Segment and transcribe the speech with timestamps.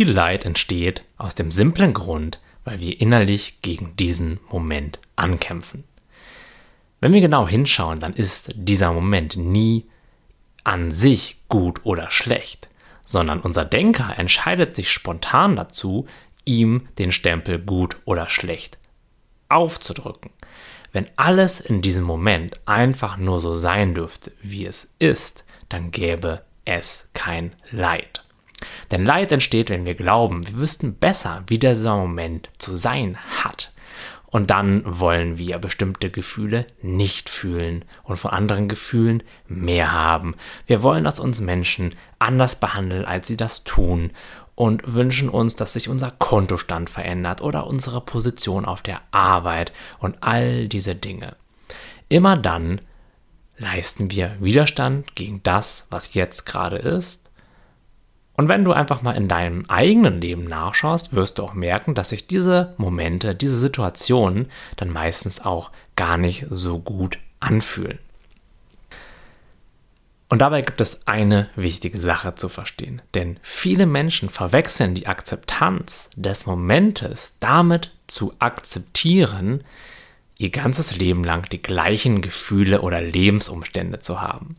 [0.00, 5.84] viel Leid entsteht aus dem simplen Grund, weil wir innerlich gegen diesen Moment ankämpfen.
[7.02, 9.84] Wenn wir genau hinschauen, dann ist dieser Moment nie
[10.64, 12.70] an sich gut oder schlecht,
[13.04, 16.06] sondern unser Denker entscheidet sich spontan dazu,
[16.46, 18.78] ihm den Stempel gut oder schlecht
[19.50, 20.30] aufzudrücken.
[20.92, 26.42] Wenn alles in diesem Moment einfach nur so sein dürfte, wie es ist, dann gäbe
[26.64, 28.24] es kein Leid.
[28.90, 33.72] Denn Leid entsteht, wenn wir glauben, wir wüssten besser, wie dieser Moment zu sein hat.
[34.26, 40.36] Und dann wollen wir bestimmte Gefühle nicht fühlen und von anderen Gefühlen mehr haben.
[40.66, 44.12] Wir wollen, dass uns Menschen anders behandeln, als sie das tun
[44.54, 50.18] und wünschen uns, dass sich unser Kontostand verändert oder unsere Position auf der Arbeit und
[50.20, 51.34] all diese Dinge.
[52.08, 52.80] Immer dann
[53.58, 57.29] leisten wir Widerstand gegen das, was jetzt gerade ist
[58.34, 62.10] und wenn du einfach mal in deinem eigenen Leben nachschaust, wirst du auch merken, dass
[62.10, 67.98] sich diese Momente, diese Situationen dann meistens auch gar nicht so gut anfühlen.
[70.30, 76.08] Und dabei gibt es eine wichtige Sache zu verstehen, denn viele Menschen verwechseln die Akzeptanz
[76.14, 79.64] des Momentes damit zu akzeptieren,
[80.38, 84.54] ihr ganzes Leben lang die gleichen Gefühle oder Lebensumstände zu haben.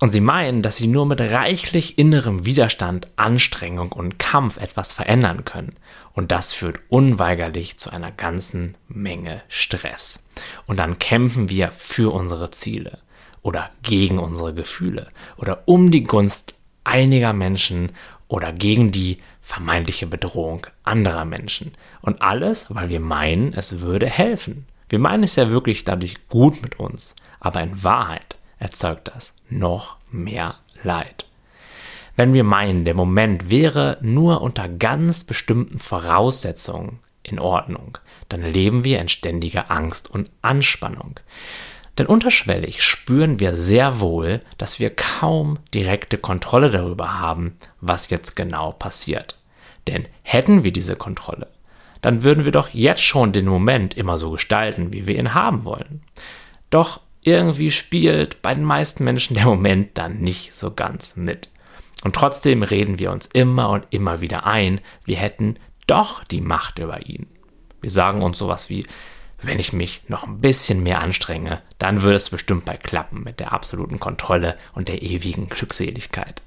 [0.00, 5.44] Und sie meinen, dass sie nur mit reichlich innerem Widerstand, Anstrengung und Kampf etwas verändern
[5.44, 5.74] können.
[6.12, 10.20] Und das führt unweigerlich zu einer ganzen Menge Stress.
[10.66, 12.98] Und dann kämpfen wir für unsere Ziele
[13.42, 17.90] oder gegen unsere Gefühle oder um die Gunst einiger Menschen
[18.28, 21.72] oder gegen die vermeintliche Bedrohung anderer Menschen.
[22.02, 24.66] Und alles, weil wir meinen, es würde helfen.
[24.88, 27.14] Wir meinen es ja wirklich dadurch gut mit uns.
[27.40, 28.27] Aber in Wahrheit
[28.58, 31.26] erzeugt das noch mehr Leid.
[32.16, 37.98] Wenn wir meinen, der Moment wäre nur unter ganz bestimmten Voraussetzungen in Ordnung,
[38.28, 41.20] dann leben wir in ständiger Angst und Anspannung.
[41.96, 48.36] Denn unterschwellig spüren wir sehr wohl, dass wir kaum direkte Kontrolle darüber haben, was jetzt
[48.36, 49.36] genau passiert.
[49.86, 51.48] Denn hätten wir diese Kontrolle,
[52.00, 55.64] dann würden wir doch jetzt schon den Moment immer so gestalten, wie wir ihn haben
[55.64, 56.02] wollen.
[56.70, 61.50] Doch irgendwie spielt bei den meisten Menschen der Moment dann nicht so ganz mit.
[62.04, 65.56] Und trotzdem reden wir uns immer und immer wieder ein, wir hätten
[65.86, 67.26] doch die Macht über ihn.
[67.80, 68.86] Wir sagen uns sowas wie,
[69.40, 73.40] wenn ich mich noch ein bisschen mehr anstrenge, dann würde es bestimmt bei klappen mit
[73.40, 76.42] der absoluten Kontrolle und der ewigen Glückseligkeit.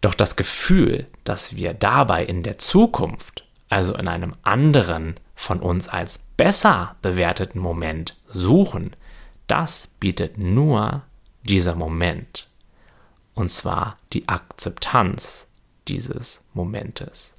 [0.00, 5.88] Doch das Gefühl, dass wir dabei in der Zukunft, also in einem anderen von uns
[5.88, 8.94] als besser bewerteten Moment suchen,
[9.46, 11.02] das bietet nur
[11.42, 12.48] dieser Moment.
[13.34, 15.46] Und zwar die Akzeptanz
[15.88, 17.34] dieses Momentes.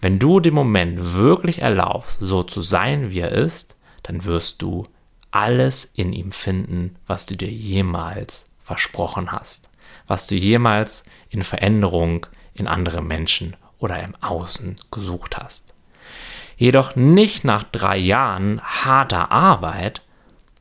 [0.00, 4.86] Wenn du den Moment wirklich erlaubst, so zu sein, wie er ist, dann wirst du
[5.30, 9.70] alles in ihm finden, was du dir jemals versprochen hast,
[10.06, 15.74] was du jemals in Veränderung in andere Menschen oder im Außen gesucht hast.
[16.56, 20.02] Jedoch nicht nach drei Jahren harter Arbeit,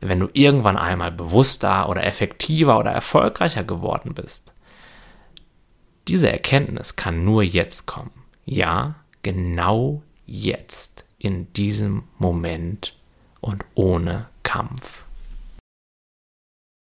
[0.01, 4.53] wenn du irgendwann einmal bewusster oder effektiver oder erfolgreicher geworden bist.
[6.07, 8.11] Diese Erkenntnis kann nur jetzt kommen.
[8.45, 12.95] Ja, genau jetzt, in diesem Moment
[13.41, 15.04] und ohne Kampf.